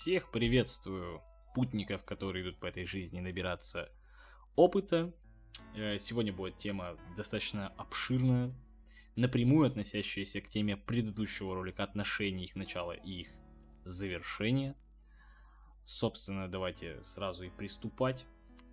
[0.00, 1.20] Всех приветствую,
[1.54, 3.92] путников, которые идут по этой жизни набираться
[4.56, 5.12] опыта.
[5.76, 8.54] Э, сегодня будет тема достаточно обширная,
[9.14, 13.28] напрямую относящаяся к теме предыдущего ролика отношений, их начала и их
[13.84, 14.74] завершения.
[15.84, 18.24] Собственно, давайте сразу и приступать.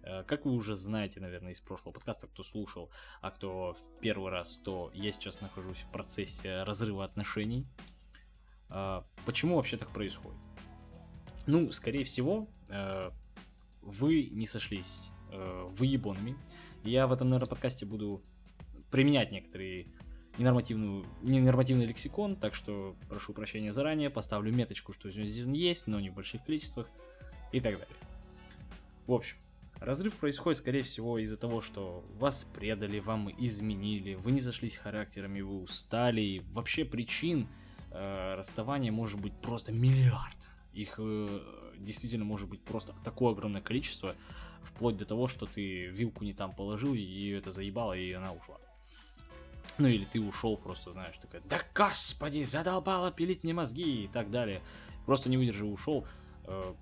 [0.03, 2.89] Э, как вы уже знаете, наверное, из прошлого подкаста, кто слушал,
[3.19, 7.67] а кто в первый раз, то я сейчас нахожусь в процессе разрыва отношений.
[8.69, 10.39] Э, почему вообще так происходит?
[11.47, 13.11] Ну, скорее всего, э,
[13.81, 16.37] вы не сошлись выебонами.
[16.85, 18.23] Я в этом, наверное, подкасте буду
[18.89, 19.87] применять некоторые
[20.37, 26.09] ненормативную, ненормативный лексикон, так что прошу прощения заранее, поставлю меточку, что здесь есть, но не
[26.09, 26.87] в больших количествах
[27.51, 27.95] и так далее.
[29.05, 29.35] В общем,
[29.79, 35.41] Разрыв происходит, скорее всего, из-за того, что вас предали, вам изменили, вы не зашлись характерами,
[35.41, 36.41] вы устали.
[36.51, 37.47] Вообще причин
[37.91, 40.49] э, расставания может быть просто миллиард.
[40.77, 41.39] Их э,
[41.77, 44.15] действительно может быть просто такое огромное количество,
[44.63, 48.33] вплоть до того, что ты вилку не там положил, и ее это заебало, и она
[48.33, 48.57] ушла.
[49.77, 54.31] Ну или ты ушел просто, знаешь, такая, да господи, задолбало пилить мне мозги и так
[54.31, 54.61] далее.
[55.05, 56.05] Просто не выдержал, ушел.
[56.45, 56.73] Э,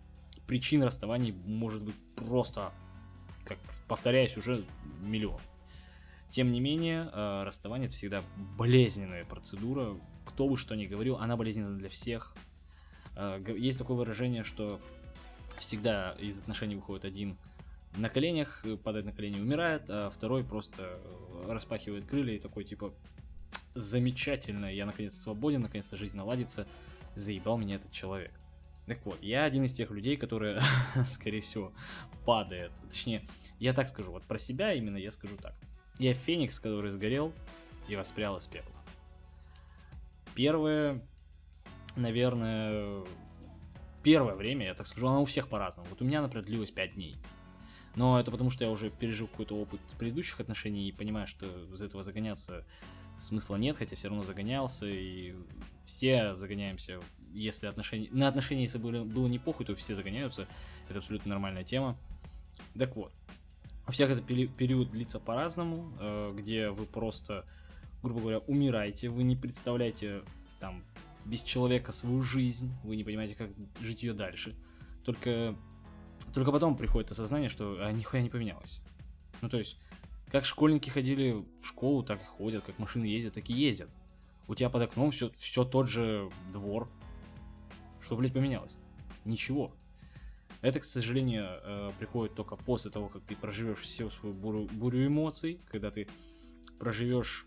[0.48, 2.72] причин расставаний может быть просто
[3.46, 4.66] как повторяюсь, уже
[5.02, 5.40] миллион.
[6.32, 8.24] Тем не менее, э, расставание это всегда
[8.58, 9.96] болезненная процедура.
[10.26, 12.36] Кто бы что ни говорил, она болезненна для всех.
[13.16, 14.80] Э, есть такое выражение, что
[15.58, 17.38] всегда из отношений выходит один
[17.96, 21.00] на коленях, падает на колени, умирает, а второй просто
[21.48, 22.94] распахивает крылья и такой типа
[23.74, 26.68] замечательно, я наконец свободен, наконец-то жизнь наладится,
[27.14, 28.32] заебал меня этот человек.
[28.88, 30.60] Так вот, я один из тех людей, которые,
[31.06, 31.74] скорее всего,
[32.26, 32.72] падает.
[32.90, 33.26] Точнее,
[33.60, 35.56] я так скажу, вот про себя именно я скажу так.
[35.98, 37.34] Я феникс, который сгорел
[37.88, 38.76] и воспрял из пепла.
[40.36, 41.02] Первое,
[41.96, 43.04] наверное,
[44.04, 45.88] первое время, я так скажу, оно у всех по-разному.
[45.90, 47.18] Вот у меня, например, длилось 5 дней.
[47.96, 51.82] Но это потому, что я уже пережил какой-то опыт предыдущих отношений и понимаю, что из
[51.82, 52.66] этого загоняться
[53.18, 55.34] смысла нет, хотя все равно загонялся, и
[55.86, 57.00] все загоняемся,
[57.34, 58.10] если отношения...
[58.12, 60.48] На отношения, если было, было не похуй, то все загоняются,
[60.90, 61.98] это абсолютно нормальная тема.
[62.78, 63.14] Так вот,
[63.88, 67.46] у всех этот период длится по-разному, э, где вы просто,
[68.04, 70.24] грубо говоря, умираете, вы не представляете
[70.60, 70.84] там
[71.26, 73.50] без человека свою жизнь, вы не понимаете, как
[73.82, 74.56] жить ее дальше.
[75.04, 75.56] Только,
[76.34, 78.82] только потом приходит осознание, что а, нихуя не поменялось.
[79.42, 79.78] Ну, то есть,
[80.32, 83.90] как школьники ходили в школу, так и ходят, как машины ездят, так и ездят.
[84.48, 86.90] У тебя под окном все, все тот же двор.
[88.02, 88.78] Что, блядь, поменялось?
[89.26, 89.74] Ничего.
[90.62, 95.08] Это, к сожалению, э, приходит только после того, как ты проживешь всю свою бурю, бурю
[95.08, 96.08] эмоций, когда ты
[96.80, 97.46] проживешь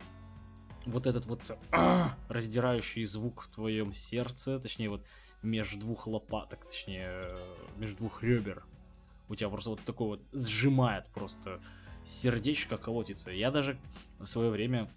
[0.90, 5.04] вот этот вот а, раздирающий звук в твоем сердце, точнее вот
[5.42, 8.64] между двух лопаток, точнее э, между двух ребер.
[9.28, 11.60] У тебя просто вот такой вот сжимает просто
[12.04, 13.30] сердечко колотится.
[13.30, 13.78] Я даже
[14.18, 14.90] в свое время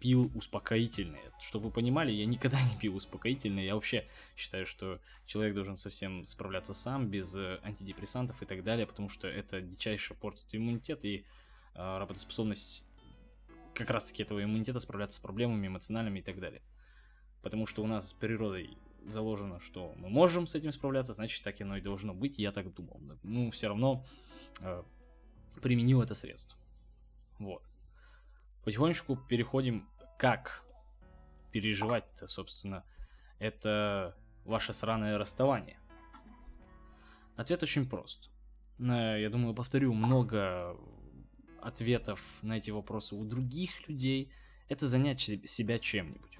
[0.00, 1.32] пил успокоительные.
[1.38, 3.66] Чтобы вы понимали, я никогда не пил успокоительные.
[3.66, 4.06] Я вообще
[4.36, 9.28] считаю, что человек должен совсем справляться сам, без э, антидепрессантов и так далее, потому что
[9.28, 11.24] это дичайше портит иммунитет и
[11.74, 12.85] э, работоспособность
[13.76, 16.62] как раз-таки этого иммунитета справляться с проблемами эмоциональными и так далее.
[17.42, 18.76] Потому что у нас с природой
[19.06, 22.74] заложено, что мы можем с этим справляться, значит так оно и должно быть, я так
[22.74, 23.00] думал.
[23.22, 24.04] Ну, все равно
[24.60, 24.82] э,
[25.62, 26.58] применил это средство.
[27.38, 27.62] Вот.
[28.64, 29.88] Потихонечку переходим,
[30.18, 30.64] как
[31.52, 32.84] переживать-то, собственно,
[33.38, 35.78] это ваше сраное расставание.
[37.36, 38.30] Ответ очень прост.
[38.78, 40.76] Я думаю, повторю много
[41.66, 44.30] ответов на эти вопросы у других людей.
[44.68, 46.38] Это занять себя чем-нибудь.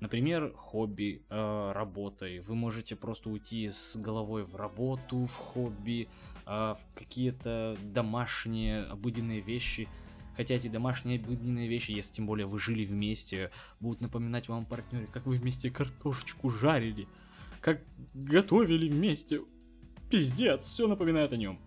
[0.00, 2.38] Например, хобби, э, работой.
[2.40, 6.08] Вы можете просто уйти с головой в работу, в хобби,
[6.46, 9.88] э, в какие-то домашние обыденные вещи.
[10.36, 15.08] Хотя эти домашние обыденные вещи, если тем более вы жили вместе, будут напоминать вам партнере,
[15.12, 17.08] как вы вместе картошечку жарили,
[17.60, 17.82] как
[18.14, 19.40] готовили вместе.
[20.08, 21.58] Пиздец, все напоминает о нем.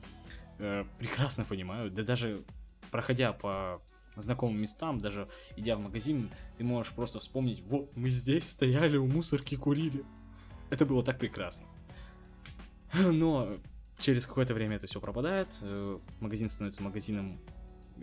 [0.61, 2.43] Э, прекрасно понимаю, да даже
[2.91, 3.81] проходя по
[4.15, 9.07] знакомым местам, даже идя в магазин, ты можешь просто вспомнить, вот мы здесь стояли у
[9.07, 10.05] мусорки курили.
[10.69, 11.65] Это было так прекрасно.
[12.93, 13.57] Но
[13.97, 17.39] через какое-то время это все пропадает, э, магазин становится магазином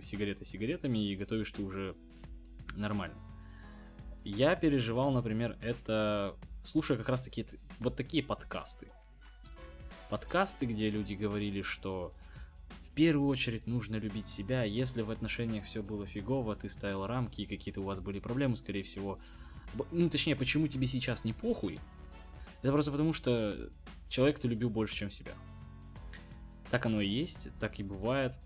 [0.01, 1.95] сигареты сигаретами, и готовишь ты уже
[2.75, 3.19] нормально.
[4.25, 6.35] Я переживал, например, это
[6.65, 7.47] слушая как раз таки
[7.79, 8.91] вот такие подкасты.
[10.11, 12.13] Подкасты, где люди говорили, что
[12.99, 14.65] первую очередь нужно любить себя.
[14.65, 18.57] Если в отношениях все было фигово, ты ставил рамки и какие-то у вас были проблемы,
[18.57, 19.21] скорее всего.
[19.93, 21.79] Ну, точнее, почему тебе сейчас не похуй?
[22.61, 23.71] Это просто потому, что
[24.09, 25.35] человек ты любил больше, чем себя.
[26.73, 28.37] Так оно и есть, так и бывает.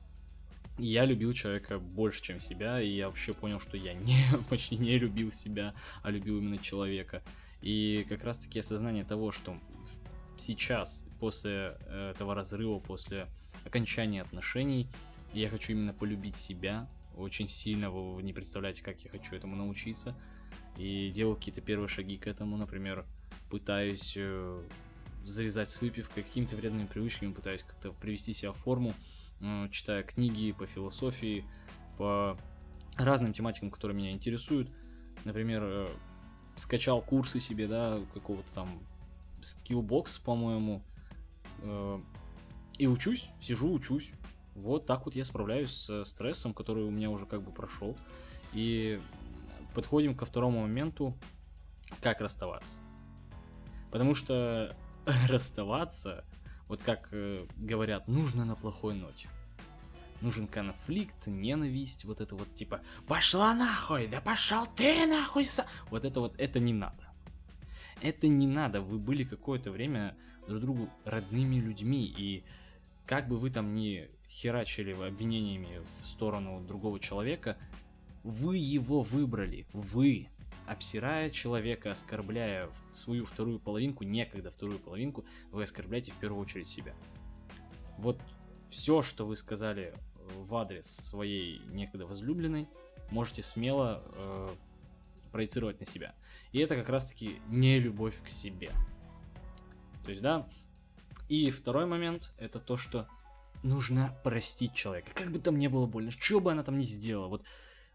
[0.77, 4.19] Я любил человека больше, чем себя, и я вообще понял, что я не,
[4.51, 7.23] почти не любил себя, а любил именно человека.
[7.63, 9.57] И как раз-таки осознание того, что
[10.37, 13.29] сейчас, после э, этого разрыва, после
[13.65, 14.89] окончания отношений,
[15.33, 20.15] я хочу именно полюбить себя очень сильно, вы не представляете, как я хочу этому научиться.
[20.77, 23.05] И делал какие-то первые шаги к этому, например,
[23.51, 24.63] пытаюсь э,
[25.25, 28.95] завязать с выпивкой, какими-то вредными привычками, пытаюсь как-то привести себя в форму,
[29.41, 31.45] э, читая книги по философии,
[31.99, 32.39] по
[32.97, 34.71] разным тематикам, которые меня интересуют.
[35.25, 35.89] Например, э,
[36.57, 38.83] скачал курсы себе, да, какого-то там
[39.41, 40.83] Skillbox, по-моему,
[42.83, 44.11] и учусь, сижу, учусь.
[44.57, 47.97] Вот так вот я справляюсь с стрессом, который у меня уже как бы прошел.
[48.53, 49.01] И
[49.73, 51.17] подходим ко второму моменту,
[52.01, 52.81] как расставаться.
[53.93, 54.77] Потому что
[55.29, 56.25] расставаться,
[56.67, 59.29] вот как э, говорят, нужно на плохой ноте.
[60.21, 64.09] Нужен конфликт, ненависть, вот это вот типа «Пошла нахуй!
[64.09, 67.13] Да пошел ты нахуй!» са...» Вот это вот, это не надо.
[68.01, 70.17] Это не надо, вы были какое-то время
[70.49, 72.45] друг другу родными людьми, и
[73.07, 77.59] как бы вы там ни херачили обвинениями в сторону другого человека,
[78.23, 80.29] вы его выбрали, вы
[80.67, 86.95] обсирая человека, оскорбляя свою вторую половинку, некогда вторую половинку, вы оскорбляете в первую очередь себя.
[87.99, 88.21] Вот
[88.69, 92.69] все, что вы сказали э, в адрес своей некогда возлюбленной,
[93.11, 94.55] можете смело э,
[95.31, 96.15] проецировать на себя.
[96.53, 98.71] И это как раз-таки не любовь к себе.
[100.05, 100.49] То есть, да.
[101.33, 103.09] И второй момент, это то, что
[103.63, 105.13] нужно простить человека.
[105.15, 107.29] Как бы там не было больно, что бы она там не сделала.
[107.29, 107.43] Вот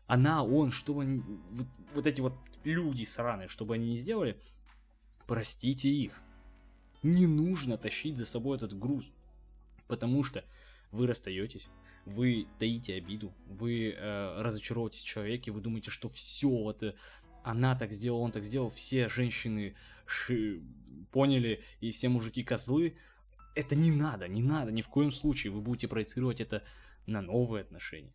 [0.07, 3.98] она, он, что бы они, вот, вот эти вот люди сраные, что бы они ни
[3.98, 4.42] сделали,
[5.28, 6.19] простите их.
[7.04, 9.06] Не нужно тащить за собой этот груз,
[9.88, 10.44] потому что
[10.90, 11.68] вы расстаетесь,
[12.07, 16.95] вы таите обиду, вы э, разочаровываетесь в человеке, вы думаете, что все, вот э,
[17.44, 19.75] она так сделала, он так сделал, все женщины
[20.07, 20.63] ши,
[21.12, 22.98] поняли и все мужики козлы.
[23.57, 25.51] Это не надо, не надо, ни в коем случае.
[25.51, 26.63] Вы будете проецировать это
[27.06, 28.13] на новые отношения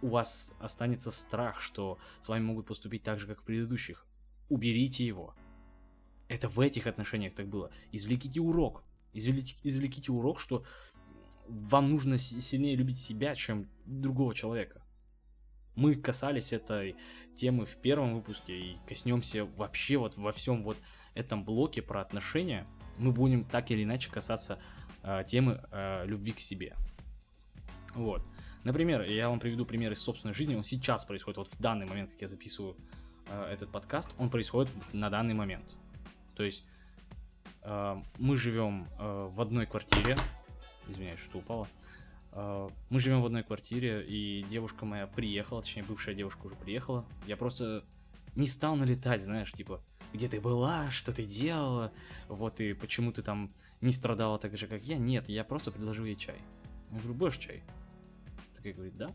[0.00, 4.06] у вас останется страх, что с вами могут поступить так же, как в предыдущих.
[4.48, 5.34] Уберите его.
[6.28, 7.70] Это в этих отношениях так было.
[7.92, 8.84] Извлеките урок.
[9.12, 10.64] Извлеките, извлеките урок, что
[11.48, 14.82] вам нужно сильнее любить себя, чем другого человека.
[15.74, 16.96] Мы касались этой
[17.36, 20.76] темы в первом выпуске и коснемся вообще вот во всем вот
[21.14, 22.66] этом блоке про отношения.
[22.98, 24.58] Мы будем так или иначе касаться
[25.02, 26.76] э, темы э, любви к себе.
[27.94, 28.22] Вот.
[28.64, 30.54] Например, я вам приведу пример из собственной жизни.
[30.54, 32.76] Он сейчас происходит, вот в данный момент, как я записываю
[33.28, 35.76] э, этот подкаст, он происходит на данный момент.
[36.34, 36.64] То есть
[37.62, 40.16] э, мы живем э, в одной квартире.
[40.88, 41.68] Извиняюсь, что упало.
[42.32, 47.04] Э, мы живем в одной квартире, и девушка моя приехала, точнее, бывшая девушка уже приехала.
[47.26, 47.84] Я просто
[48.34, 49.82] не стал налетать, знаешь, типа,
[50.12, 51.92] где ты была, что ты делала,
[52.28, 54.98] вот и почему ты там не страдала так же, как я.
[54.98, 56.38] Нет, я просто предложил ей чай.
[56.90, 57.62] Я говорю, будешь чай?
[58.58, 59.14] такая говорит, да.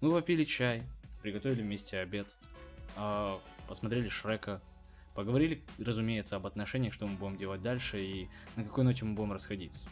[0.00, 0.82] Мы попили чай,
[1.22, 2.34] приготовили вместе обед,
[2.96, 4.60] а, посмотрели Шрека,
[5.14, 9.32] поговорили, разумеется, об отношениях, что мы будем делать дальше и на какой ноте мы будем
[9.32, 9.88] расходиться.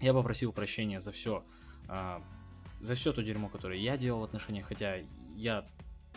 [0.00, 1.44] Я попросил прощения за все,
[1.88, 2.22] а,
[2.80, 4.96] за все то дерьмо, которое я делал в отношениях, хотя
[5.34, 5.66] я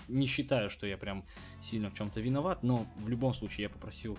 [0.08, 1.26] не считаю, что я прям
[1.62, 4.18] сильно в чем-то виноват, но в любом случае я попросил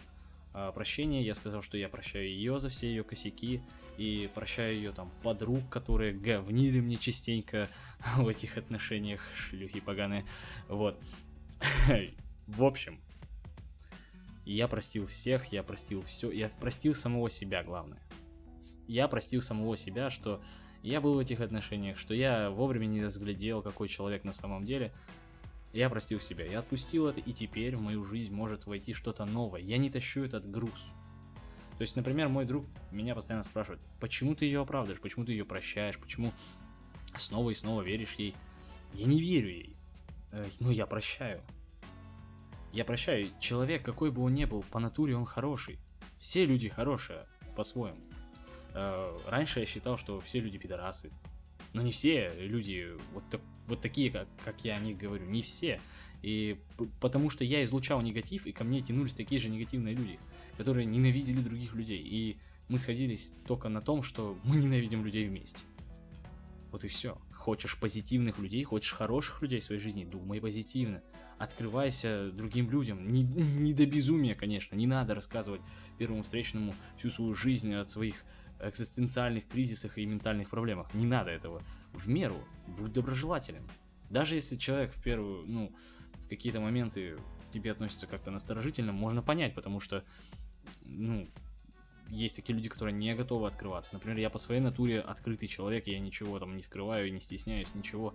[0.52, 3.60] а, прощения, я сказал, что я прощаю ее за все ее косяки,
[3.98, 7.68] и прощаю ее там подруг, которые говнили мне частенько
[8.16, 10.24] в этих отношениях, шлюхи поганые,
[10.68, 11.00] вот.
[12.46, 13.00] В общем,
[14.44, 18.00] я простил всех, я простил все, я простил самого себя, главное.
[18.86, 20.42] Я простил самого себя, что
[20.82, 24.92] я был в этих отношениях, что я вовремя не разглядел, какой человек на самом деле,
[25.74, 29.60] я простил себя, я отпустил это, и теперь в мою жизнь может войти что-то новое.
[29.60, 30.92] Я не тащу этот груз.
[31.76, 35.44] То есть, например, мой друг меня постоянно спрашивает, почему ты ее оправдываешь, почему ты ее
[35.44, 36.32] прощаешь, почему
[37.16, 38.36] снова и снова веришь ей.
[38.92, 39.76] Я не верю ей,
[40.30, 41.42] э, но я прощаю.
[42.72, 43.30] Я прощаю.
[43.40, 45.78] Человек, какой бы он ни был, по натуре он хороший.
[46.20, 47.26] Все люди хорошие,
[47.56, 48.00] по-своему.
[48.74, 51.10] Э, раньше я считал, что все люди пидорасы.
[51.72, 55.42] Но не все люди вот, так, вот такие, как, как я о них говорю, не
[55.42, 55.80] все.
[56.22, 56.58] И
[57.00, 60.18] потому что я излучал негатив, и ко мне тянулись такие же негативные люди,
[60.56, 62.02] которые ненавидели других людей.
[62.02, 65.64] И мы сходились только на том, что мы ненавидим людей вместе.
[66.72, 67.18] Вот и все.
[67.32, 71.02] Хочешь позитивных людей, хочешь хороших людей в своей жизни, думай позитивно.
[71.38, 73.10] Открывайся другим людям.
[73.10, 74.76] Не, не до безумия, конечно.
[74.76, 75.60] Не надо рассказывать
[75.98, 78.24] первому встречному всю свою жизнь от своих
[78.60, 80.92] экзистенциальных кризисах и ментальных проблемах.
[80.94, 81.62] Не надо этого.
[81.92, 82.44] В меру.
[82.66, 83.62] Будь доброжелателен.
[84.10, 85.74] Даже если человек в первую, ну,
[86.24, 87.16] в какие-то моменты
[87.48, 90.04] к тебе относится как-то насторожительно, можно понять, потому что,
[90.82, 91.28] ну,
[92.08, 93.94] есть такие люди, которые не готовы открываться.
[93.94, 98.14] Например, я по своей натуре открытый человек, я ничего там не скрываю, не стесняюсь, ничего.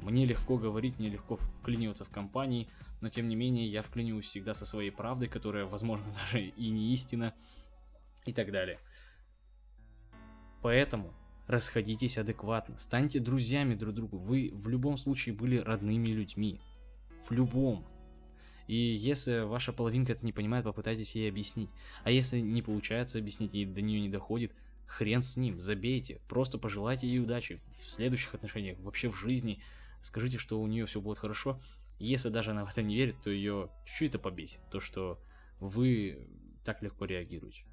[0.00, 2.68] Мне легко говорить, мне легко вклиниваться в компании,
[3.00, 6.92] но тем не менее я вклиниваюсь всегда со своей правдой, которая, возможно, даже и не
[6.92, 7.34] истина,
[8.24, 8.78] и так далее.
[10.62, 11.12] Поэтому
[11.46, 14.18] расходитесь адекватно, станьте друзьями друг другу.
[14.18, 16.60] Вы в любом случае были родными людьми.
[17.24, 17.86] В любом.
[18.66, 21.70] И если ваша половинка это не понимает, попытайтесь ей объяснить.
[22.02, 24.54] А если не получается объяснить и до нее не доходит,
[24.86, 26.20] хрен с ним, забейте.
[26.28, 29.62] Просто пожелайте ей удачи в следующих отношениях, вообще в жизни.
[30.00, 31.60] Скажите, что у нее все будет хорошо.
[31.98, 34.62] Если даже она в это не верит, то ее чуть-чуть это побесит.
[34.70, 35.20] То, что
[35.60, 36.28] вы
[36.64, 37.64] так легко реагируете.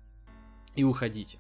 [0.76, 1.40] И уходите.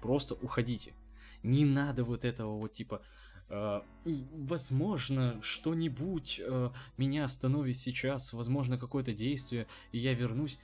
[0.00, 0.94] Просто уходите.
[1.42, 3.02] Не надо вот этого вот типа
[3.50, 10.58] Uh, возможно, что-нибудь uh, меня остановит сейчас, возможно, какое-то действие, и я вернусь.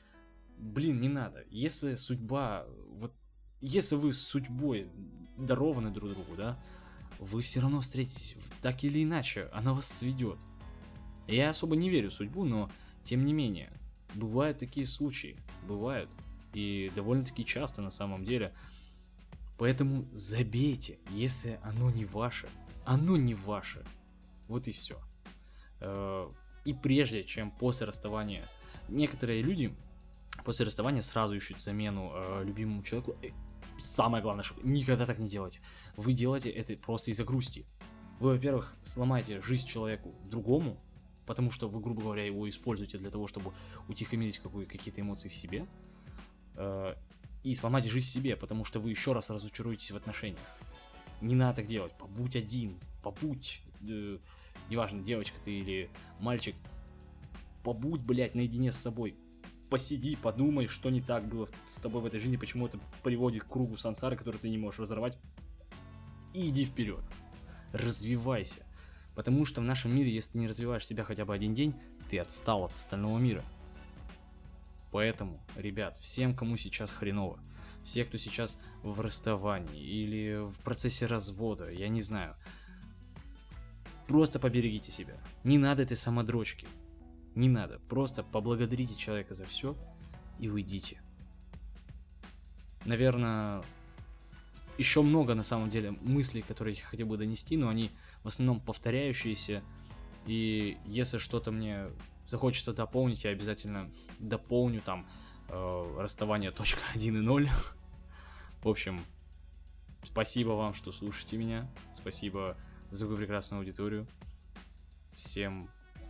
[0.59, 1.45] Блин, не надо.
[1.49, 3.15] Если судьба, вот,
[3.63, 4.87] если вы с судьбой
[5.39, 6.59] дарованы друг другу, да,
[7.19, 10.39] вы все равно встретитесь, так или иначе, она вас сведет.
[11.27, 12.71] Я особо не верю в судьбу, но,
[13.03, 13.73] тем не менее,
[14.15, 16.11] бывают такие случаи, бывают,
[16.53, 18.55] и довольно-таки часто на самом деле,
[19.59, 22.49] Поэтому забейте, если оно не ваше.
[22.85, 23.85] Оно не ваше.
[24.49, 24.99] Вот и все.
[25.81, 26.29] Э,
[26.65, 28.47] и прежде чем после расставания,
[28.89, 29.75] некоторые люди
[30.45, 33.17] после расставания сразу ищут замену э, любимому человеку.
[33.23, 33.33] И
[33.79, 35.61] самое главное, что никогда так не делайте.
[35.97, 37.67] Вы делаете это просто из-за грусти.
[38.21, 40.81] Вы, во-первых, сломаете жизнь человеку другому,
[41.27, 43.53] потому что вы, грубо говоря, его используете для того, чтобы
[43.89, 45.67] утихомирить какие-то эмоции в себе.
[46.57, 46.95] Э,
[47.45, 50.41] и сломать жизнь себе, потому что вы еще раз разочаруетесь в отношениях.
[51.21, 51.93] Не надо так делать.
[51.93, 52.79] Побудь один.
[53.03, 53.61] Побудь.
[53.87, 54.19] Э,
[54.71, 56.57] неважно, девочка ты или мальчик.
[57.63, 59.15] Побудь, блядь, наедине с собой.
[59.71, 63.49] Посиди, подумай, что не так было с тобой в этой жизни, почему это приводит к
[63.49, 65.19] кругу сансары, который ты не можешь разорвать.
[66.33, 67.05] И иди вперед.
[67.73, 68.65] Развивайся.
[69.15, 71.75] Потому что в нашем мире, если ты не развиваешь себя хотя бы один день,
[72.09, 73.45] ты отстал от остального мира.
[74.95, 77.41] Поэтому, ребят, всем, кому сейчас хреново,
[77.83, 82.37] все, кто сейчас в расставании или в процессе развода, я не знаю,
[84.07, 85.19] просто поберегите себя.
[85.43, 86.69] Не надо этой самодрочки.
[87.35, 87.81] Не надо.
[87.89, 89.77] Просто поблагодарите человека за все
[90.39, 91.03] и уйдите.
[92.85, 93.65] Наверное,
[94.79, 97.91] еще много на самом деле мыслей, которые я хотел бы донести, но они
[98.23, 99.65] в основном повторяющиеся.
[100.27, 101.89] И если что-то мне
[102.27, 105.07] захочется дополнить, я обязательно дополню там
[105.49, 107.51] э, расставание точка 1 и 0.
[108.63, 109.05] В общем,
[110.03, 111.71] спасибо вам, что слушаете меня.
[111.95, 112.57] Спасибо
[112.91, 114.07] за такую прекрасную аудиторию.
[115.15, 115.69] Всем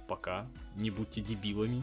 [0.08, 0.48] пока.
[0.76, 1.82] Не будьте дебилами.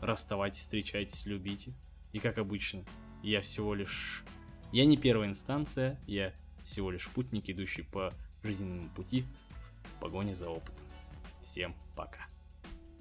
[0.00, 1.72] Расставайтесь, встречайтесь, любите.
[2.12, 2.84] И как обычно,
[3.22, 4.24] я всего лишь...
[4.70, 8.12] Я не первая инстанция, я всего лишь путник, идущий по
[8.42, 9.24] жизненному пути
[9.84, 10.86] в погоне за опытом.
[11.42, 12.28] Всем пока.